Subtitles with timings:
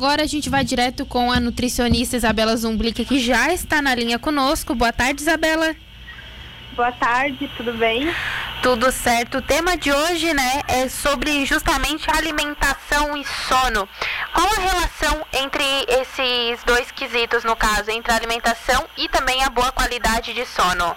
[0.00, 4.16] Agora a gente vai direto com a nutricionista Isabela Zumblick, que já está na linha
[4.16, 4.72] conosco.
[4.72, 5.74] Boa tarde, Isabela.
[6.76, 8.06] Boa tarde, tudo bem?
[8.62, 9.38] Tudo certo.
[9.38, 13.88] O tema de hoje, né, é sobre justamente alimentação e sono.
[14.32, 19.50] Qual a relação entre esses dois quesitos, no caso, entre a alimentação e também a
[19.50, 20.96] boa qualidade de sono?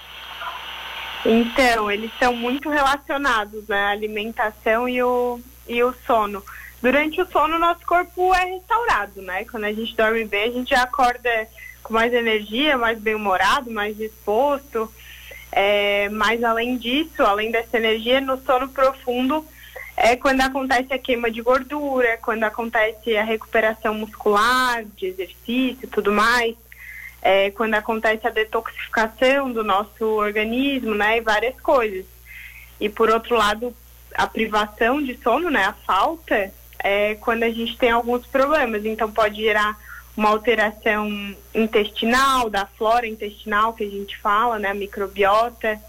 [1.26, 3.84] Então, eles são muito relacionados, né?
[3.84, 6.44] A alimentação e o, e o sono.
[6.82, 9.46] Durante o sono, nosso corpo é restaurado, né?
[9.46, 11.48] Quando a gente dorme bem, a gente já acorda
[11.84, 14.92] com mais energia, mais bem-humorado, mais disposto.
[15.52, 19.46] É, mas além disso, além dessa energia, no sono profundo
[19.96, 25.88] é quando acontece a queima de gordura, quando acontece a recuperação muscular, de exercício e
[25.88, 26.56] tudo mais,
[27.22, 31.18] é, quando acontece a detoxificação do nosso organismo, né?
[31.18, 32.06] E várias coisas.
[32.80, 33.76] E por outro lado,
[34.16, 35.66] a privação de sono, né?
[35.66, 36.52] A falta
[36.84, 38.86] é quando a gente tem alguns problemas.
[38.86, 39.78] Então pode gerar
[40.16, 45.80] uma alteração intestinal, da flora intestinal que a gente fala, né, a microbiota.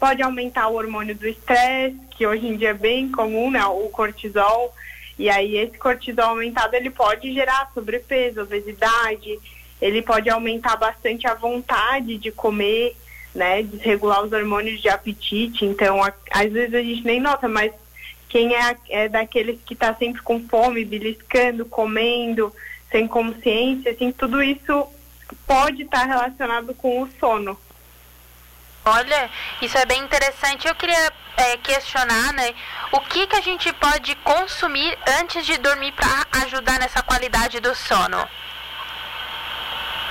[0.00, 3.88] Pode aumentar o hormônio do estresse, que hoje em dia é bem comum, né, o
[3.88, 4.74] cortisol.
[5.18, 9.38] E aí esse cortisol aumentado ele pode gerar sobrepeso, obesidade,
[9.80, 12.96] ele pode aumentar bastante a vontade de comer,
[13.34, 15.64] né, desregular os hormônios de apetite.
[15.64, 17.72] Então, a, às vezes a gente nem nota, mas
[18.28, 22.54] quem é, é daqueles que está sempre com fome, beliscando, comendo,
[22.90, 24.86] sem consciência, assim, tudo isso
[25.46, 27.58] pode estar tá relacionado com o sono.
[28.84, 30.66] Olha, isso é bem interessante.
[30.66, 32.54] Eu queria é, questionar, né,
[32.92, 37.74] o que que a gente pode consumir antes de dormir para ajudar nessa qualidade do
[37.74, 38.26] sono?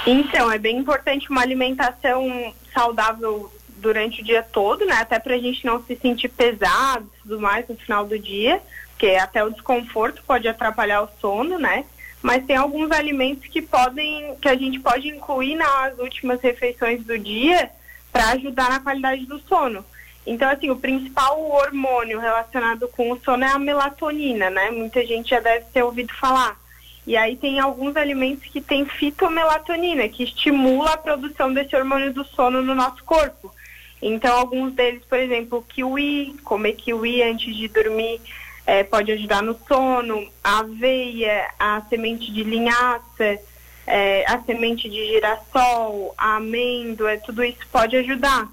[0.06, 4.96] Então, é bem importante uma alimentação saudável durante o dia todo, né?
[4.96, 8.62] Até para a gente não se sentir pesado e tudo mais no final do dia,
[8.90, 11.86] porque até o desconforto pode atrapalhar o sono, né?
[12.22, 17.18] Mas tem alguns alimentos que podem, que a gente pode incluir nas últimas refeições do
[17.18, 17.70] dia
[18.12, 19.86] para ajudar na qualidade do sono.
[20.26, 24.72] Então, assim, o principal hormônio relacionado com o sono é a melatonina, né?
[24.72, 26.60] Muita gente já deve ter ouvido falar.
[27.06, 32.26] E aí tem alguns alimentos que têm fitomelatonina, que estimula a produção desse hormônio do
[32.26, 33.54] sono no nosso corpo.
[34.02, 38.22] Então, alguns deles, por exemplo, kiwi, comer kiwi antes de dormir
[38.66, 43.40] é, pode ajudar no sono, a aveia, a semente de linhaça,
[43.88, 48.48] é, a semente de girassol, a amêndoa, tudo isso pode ajudar.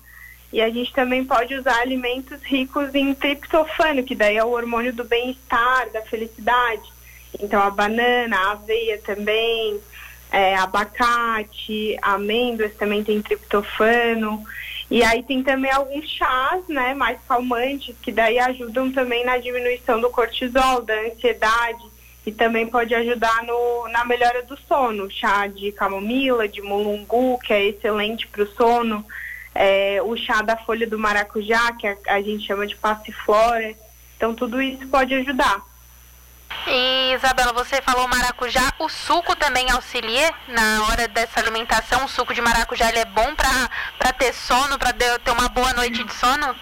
[0.52, 4.92] E a gente também pode usar alimentos ricos em triptofano, que daí é o hormônio
[4.92, 6.92] do bem-estar, da felicidade.
[7.40, 9.80] Então, a banana, a aveia também,
[10.30, 14.44] é, abacate, amêndoas também tem triptofano.
[14.90, 20.00] E aí tem também alguns chás, né, mais calmantes, que daí ajudam também na diminuição
[20.00, 21.82] do cortisol, da ansiedade,
[22.26, 25.10] e também pode ajudar no, na melhora do sono.
[25.10, 29.04] Chá de camomila, de mulungu, que é excelente para o sono.
[29.54, 33.74] É, o chá da folha do maracujá, que a, a gente chama de passiflora.
[34.16, 35.62] Então, tudo isso pode ajudar.
[36.66, 42.04] E Isabela, você falou maracujá, o suco também auxilia na hora dessa alimentação?
[42.04, 46.02] O suco de maracujá ele é bom para ter sono, para ter uma boa noite
[46.02, 46.54] de sono?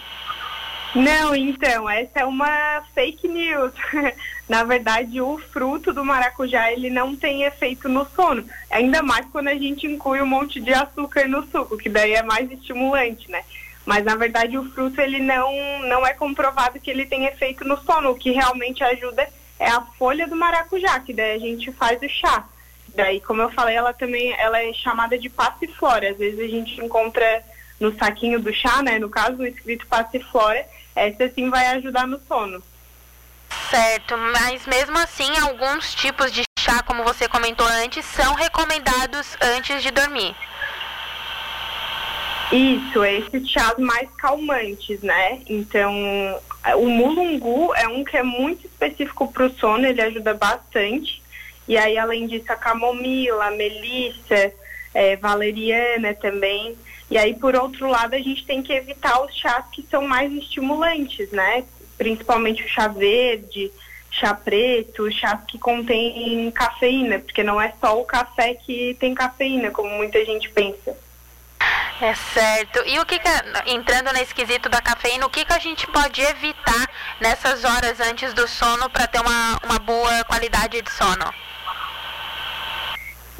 [0.94, 3.72] Não, então, essa é uma fake news.
[4.47, 8.44] Na verdade, o fruto do maracujá, ele não tem efeito no sono.
[8.70, 12.22] Ainda mais quando a gente inclui um monte de açúcar no suco, que daí é
[12.22, 13.43] mais estimulante, né?
[13.87, 15.50] Mas, na verdade, o fruto, ele não,
[15.88, 18.10] não é comprovado que ele tem efeito no sono.
[18.10, 19.31] O que realmente ajuda é
[19.69, 22.47] a folha do maracujá, que daí a gente faz o chá.
[22.95, 26.11] Daí, como eu falei, ela também ela é chamada de passiflora.
[26.11, 27.43] Às vezes a gente encontra
[27.81, 28.99] no saquinho do chá, né?
[28.99, 30.67] No caso, o escrito passiflora.
[30.95, 32.62] Essa sim vai ajudar no sono.
[33.71, 39.83] Certo, mas mesmo assim, alguns tipos de chá, como você comentou antes, são recomendados antes
[39.83, 40.34] de dormir.
[42.53, 45.41] Isso, esses chás mais calmantes, né?
[45.49, 45.91] Então,
[46.77, 51.23] o mulungu é um que é muito específico para o sono, ele ajuda bastante.
[51.67, 54.53] E aí, além disso, a camomila, a melissa,
[54.94, 56.76] é, valeriana também.
[57.11, 60.32] E aí, por outro lado, a gente tem que evitar os chás que são mais
[60.32, 61.64] estimulantes, né?
[61.99, 63.70] Principalmente o chá verde,
[64.11, 69.70] chá preto, chás que contêm cafeína, porque não é só o café que tem cafeína,
[69.70, 70.97] como muita gente pensa.
[72.02, 72.82] É certo.
[72.84, 73.28] E o que, que
[73.66, 76.90] entrando nesse quesito da cafeína, o que, que a gente pode evitar
[77.20, 81.32] nessas horas antes do sono para ter uma, uma boa qualidade de sono?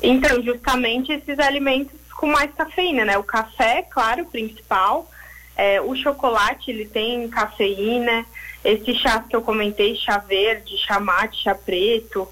[0.01, 3.19] Então, justamente esses alimentos com mais cafeína, né?
[3.19, 5.11] O café, claro, principal.
[5.57, 8.25] É, o chocolate, ele tem cafeína.
[8.65, 12.29] Esse chá que eu comentei, chá verde, chá mate, chá preto.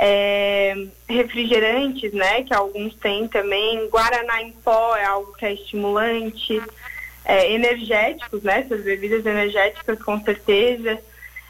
[0.00, 0.76] É,
[1.08, 6.62] refrigerantes, né, que alguns têm também, guaraná em pó é algo que é estimulante,
[7.24, 11.00] é, energéticos, né, essas bebidas energéticas com certeza,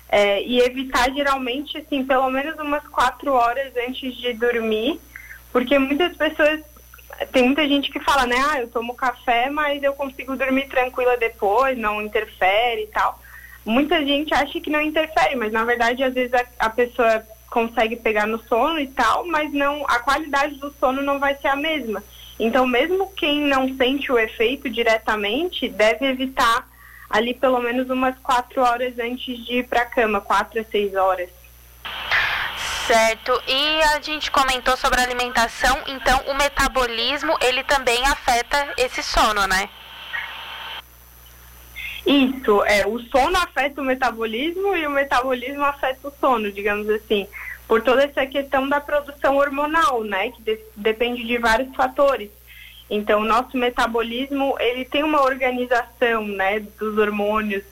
[0.09, 4.99] é, e evitar geralmente, assim, pelo menos umas quatro horas antes de dormir,
[5.53, 6.61] porque muitas pessoas,
[7.31, 11.19] tem muita gente que fala, né, ah, eu tomo café, mas eu consigo dormir tranquila
[11.19, 13.21] depois, não interfere e tal.
[13.65, 17.97] Muita gente acha que não interfere, mas na verdade às vezes a, a pessoa consegue
[17.97, 21.57] pegar no sono e tal, mas não a qualidade do sono não vai ser a
[21.57, 22.03] mesma.
[22.39, 26.69] Então, mesmo quem não sente o efeito diretamente, deve evitar
[27.11, 30.95] ali pelo menos umas quatro horas antes de ir para a cama, quatro a seis
[30.95, 31.31] horas.
[32.87, 33.43] Certo.
[33.47, 39.47] E a gente comentou sobre a alimentação, então o metabolismo ele também afeta esse sono,
[39.47, 39.69] né?
[42.07, 47.27] Isso, é, o sono afeta o metabolismo e o metabolismo afeta o sono, digamos assim,
[47.67, 52.31] por toda essa questão da produção hormonal, né, que de, depende de vários fatores.
[52.91, 57.63] Então, o nosso metabolismo, ele tem uma organização, né, dos hormônios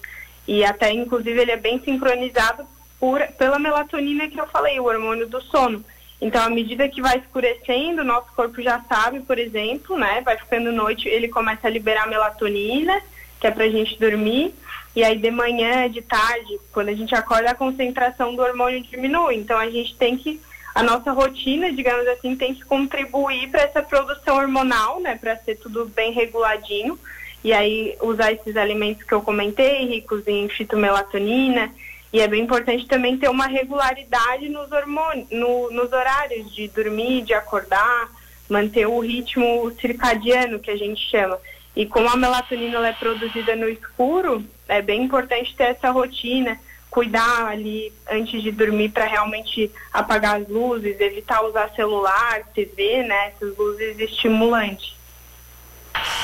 [0.47, 2.67] e até, inclusive, ele é bem sincronizado
[3.01, 5.83] por, pela melatonina que eu falei, o hormônio do sono.
[6.21, 10.73] Então, à medida que vai escurecendo, nosso corpo já sabe, por exemplo, né, vai ficando
[10.73, 13.03] noite, ele começa a liberar melatonina,
[13.41, 14.55] que é para a gente dormir,
[14.95, 19.37] e aí de manhã, de tarde, quando a gente acorda, a concentração do hormônio diminui.
[19.37, 20.41] Então a gente tem que,
[20.75, 25.57] a nossa rotina, digamos assim, tem que contribuir para essa produção hormonal, né, para ser
[25.57, 26.99] tudo bem reguladinho.
[27.45, 31.71] E aí usar esses alimentos que eu comentei, ricos em fitomelatonina,
[32.13, 37.23] e é bem importante também ter uma regularidade nos hormônios, no, nos horários de dormir,
[37.23, 38.09] de acordar,
[38.49, 41.39] manter o ritmo circadiano que a gente chama.
[41.77, 46.59] E como a melatonina é produzida no escuro, é bem importante ter essa rotina,
[46.89, 53.29] cuidar ali antes de dormir para realmente apagar as luzes, evitar usar celular, TV, né,
[53.29, 54.96] essas luzes estimulantes.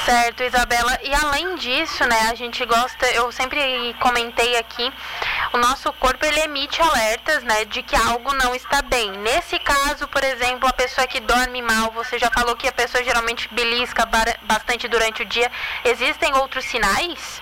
[0.05, 0.99] Certo, Isabela.
[1.05, 4.93] E além disso, né, a gente gosta, eu sempre comentei aqui,
[5.53, 9.13] o nosso corpo ele emite alertas, né, de que algo não está bem.
[9.19, 13.05] Nesse caso, por exemplo, a pessoa que dorme mal, você já falou que a pessoa
[13.05, 14.05] geralmente belisca
[14.43, 15.51] bastante durante o dia.
[15.85, 17.41] Existem outros sinais?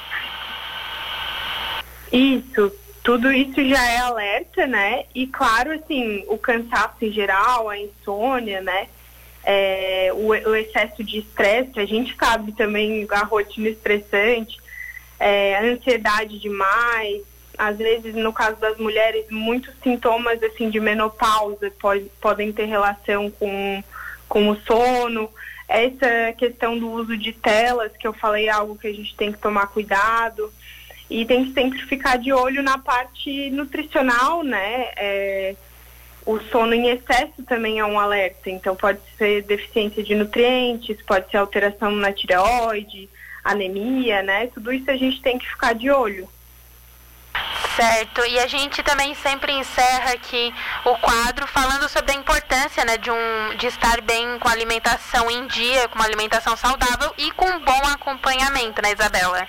[2.12, 2.72] Isso,
[3.02, 5.04] tudo isso já é alerta, né?
[5.14, 8.88] E claro, assim, o cansaço em geral, a insônia, né?
[9.44, 14.58] É, o, o, excesso de estresse, a gente sabe também a rotina estressante,
[15.18, 17.22] é, a ansiedade demais,
[17.56, 23.30] às vezes no caso das mulheres, muitos sintomas assim de menopausa pode, podem ter relação
[23.30, 23.84] com,
[24.28, 25.30] com o sono.
[25.68, 29.30] Essa questão do uso de telas, que eu falei, é algo que a gente tem
[29.30, 30.52] que tomar cuidado.
[31.08, 34.90] E tem que sempre ficar de olho na parte nutricional, né?
[34.96, 35.54] É,
[36.30, 41.28] o sono em excesso também é um alerta, então pode ser deficiência de nutrientes, pode
[41.28, 43.08] ser alteração na tireoide,
[43.42, 44.46] anemia, né?
[44.48, 46.28] Tudo isso a gente tem que ficar de olho.
[47.74, 50.52] Certo, e a gente também sempre encerra aqui
[50.84, 55.30] o quadro falando sobre a importância né, de, um, de estar bem com a alimentação
[55.30, 59.46] em dia, com uma alimentação saudável e com um bom acompanhamento, né, Isabela?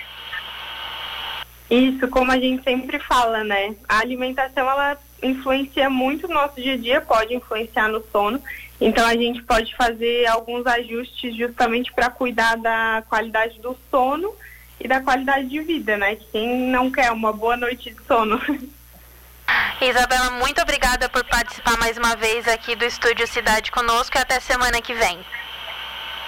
[1.70, 3.74] Isso, como a gente sempre fala, né?
[3.88, 8.42] A alimentação ela influencia muito no nosso dia a dia, pode influenciar no sono.
[8.80, 14.34] Então a gente pode fazer alguns ajustes justamente para cuidar da qualidade do sono
[14.80, 16.16] e da qualidade de vida, né?
[16.32, 18.40] Quem não quer uma boa noite de sono.
[19.80, 24.40] Isabela, muito obrigada por participar mais uma vez aqui do Estúdio Cidade conosco e até
[24.40, 25.18] semana que vem.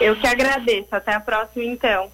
[0.01, 0.89] Eu que agradeço.
[0.91, 2.11] Até a próxima, então.